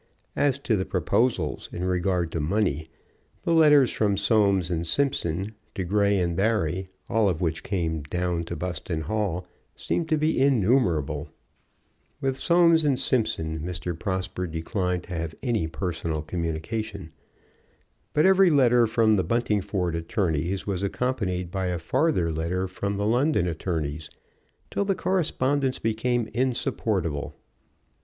As 0.35 0.57
to 0.57 0.75
the 0.75 0.83
proposals 0.83 1.69
in 1.71 1.83
regard 1.83 2.31
to 2.31 2.39
money, 2.39 2.89
the 3.43 3.53
letters 3.53 3.91
from 3.91 4.17
Soames 4.17 4.71
& 4.81 4.83
Simpson 4.89 5.53
to 5.75 5.83
Grey 5.83 6.25
& 6.25 6.33
Barry, 6.33 6.89
all 7.07 7.29
of 7.29 7.39
which 7.39 7.61
came 7.61 8.01
down 8.01 8.43
to 8.45 8.55
Buston 8.55 9.01
Hall, 9.01 9.45
seemed 9.75 10.09
to 10.09 10.17
be 10.17 10.41
innumerable. 10.41 11.29
With 12.19 12.35
Soames 12.39 12.81
& 12.99 12.99
Simpson 12.99 13.59
Mr. 13.59 13.93
Prosper 13.99 14.47
declined 14.47 15.03
to 15.03 15.13
have 15.13 15.35
any 15.43 15.67
personal 15.67 16.23
communication. 16.23 17.11
But 18.15 18.25
every 18.25 18.49
letter 18.49 18.87
from 18.87 19.17
the 19.17 19.23
Buntingford 19.23 19.93
attorneys 19.93 20.65
was 20.65 20.81
accompanied 20.81 21.51
by 21.51 21.67
a 21.67 21.77
farther 21.77 22.31
letter 22.31 22.67
from 22.67 22.97
the 22.97 23.05
London 23.05 23.45
attorneys, 23.47 24.09
till 24.71 24.83
the 24.83 24.95
correspondence 24.95 25.77
became 25.77 26.27
insupportable. 26.33 27.35